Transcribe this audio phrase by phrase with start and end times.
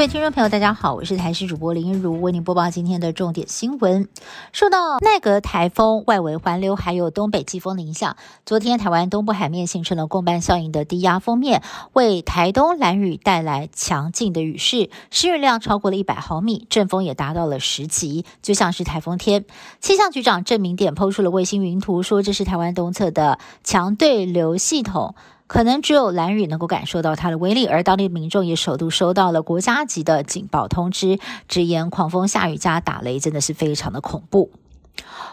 [0.00, 4.08] 各位听众朋友，大家好，我是台视主播林如，为您播报今天的重点新闻。
[4.50, 8.16] 受到奈格台风、外围环流还有东北季风的影响，
[8.46, 19.44] 昨天台湾东部海面形成了共伴效应的低压锋面，为台东蓝雨带来强劲的雨势，湿雨量超过了一百毫米，阵风也达到了十级，就像是台风天。
[19.80, 25.14] 气象局长郑明典抛出了卫星云图，说这是台湾东侧的强对流系统。
[25.50, 31.18] 可能只有蓝雨能够感受到它的威力，而当地民众也首度收到了国家级的警报通知，
[31.48, 34.52] 直言狂风下雨加打雷真的是非常的恐怖。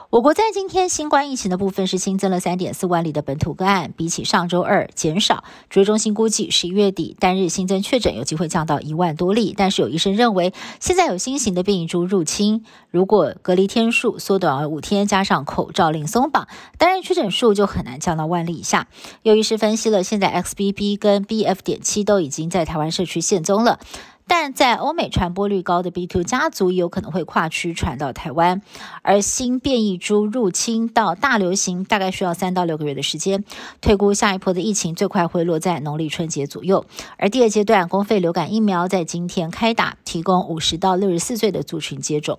[0.09, 5.43] 我国在今天新冠疫情的部分是新增了三点四万例的本土个案，比起上周二减少。
[5.69, 16.47] 指挥中心估计十一月底单日新增确诊有机会降到一万多例，但是有医生认为现在有新型的变异株入侵，如果隔离天数缩短了五天，加上口罩令松绑，
[16.77, 18.87] 单日确诊数就很难降到万例以下。
[19.23, 21.57] 有医师分析了，现在 XBB 跟 BF.
[21.61, 23.79] 点七都已经在台湾社区现踪了。
[24.27, 28.61] 但在欧美传播率高的 B2 家族有可能会跨区传到台湾，
[29.01, 33.43] 而新变异株入侵到大流行大概需要三到六个月的时间，
[33.81, 36.85] 推估下一波的疫情最快会落在农历春节左右。
[37.17, 42.37] 而第二阶段公费流感疫苗在今天开打，提供五十到六十四岁的族群接种。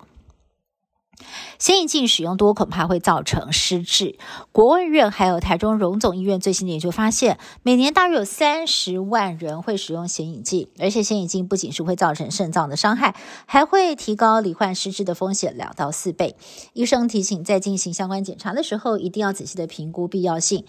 [1.58, 4.19] 显影镜使用多恐怕会造成失智。
[4.52, 13.16] 国卫院还有台中荣总医院最新的研究发现，每年大约有三十万人会使用显影剂，而且显影剂不仅是会造成肾脏的伤害，
[13.47, 16.36] 还会提高罹患失智的风险两到四倍。
[16.72, 20.64] 医生提醒，在进行相关检查的时候，一定要仔细的评估必要性。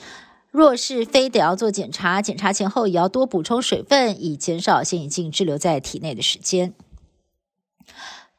[0.51, 6.73] 若是非得要做检查，检查前后也要多补充水分，以减少显影镜滞留在体内的时间。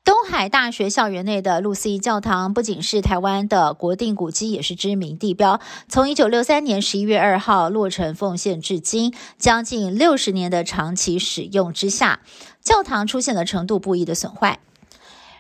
[0.02, 5.60] 东海大学校园内的露丝仪教堂，不仅是台湾的国定古迹，也是知名地标。
[5.88, 12.20] 从一九六三年十一月二号落成奉献至今，将近六十年的长期使用之下，
[12.62, 14.60] 教堂出现了程度不一的损坏。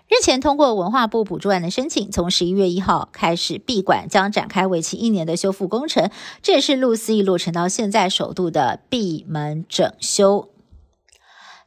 [0.08, 6.10] 日前通过文化部补助案的申请，从十一月一号开始闭馆，将展开为期一年的修复工程。
[6.42, 10.48] 这也是露丝仪落成到现在首度的闭门整修。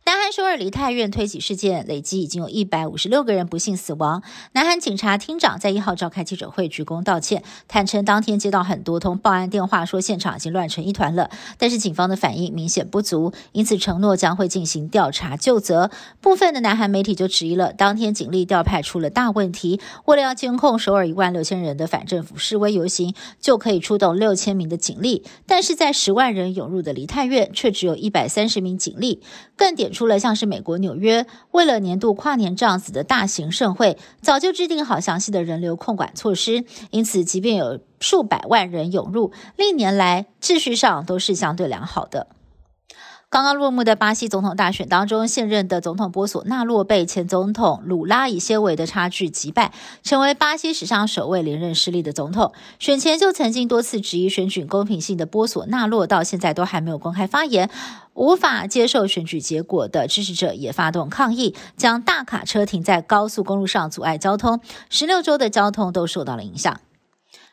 [0.05, 4.21] 南韩首尔梨泰院推挤事件累计已经有一百五十六个人不幸死亡。
[4.51, 11.29] 南韩警察厅长在一号召开记者会鞠躬道歉，坦承当天接到很多通报案电话，说现场已经乱成一团了。
[11.57, 15.89] 但是警方的反应明显不足，因此承诺将会进行调查就责。
[16.19, 19.79] 部分的南韩媒体就质疑了，当天警力调派出了大问题。
[20.03, 29.21] 为了要监控首尔一万六千人的反政府示威游行，就可以出动六千名的警力，但是在十万人涌入的梨泰院，却只有一百三十名警力。
[29.55, 42.27] 更点出了像是美国纽约为了年度跨年这样子的大型盛会，早就制定好详细的人流控管措施，因此即便有数百万人涌入，历年来秩序上都是相对良好的。
[43.33, 49.73] 刚刚落幕的巴西总统大选当中，现任的总统波索纳洛被前总统鲁拉以些微的差距击败，
[50.03, 52.53] 成为巴西史上首位连任失利的总统。
[52.77, 57.71] 选前就曾经多次质疑选举公平性的波索纳洛，到现在都还没有公开发言。
[58.13, 64.61] 无法接受选举结果的支持者也发动抗议，将大卡车停在高速公路上阻碍交通，
[64.91, 66.79] 十六州的交通都受到了影响。